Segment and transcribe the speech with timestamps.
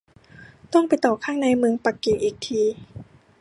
[0.73, 2.61] ต้องไปต่อข้างในเมืองปักกิ่งอีกที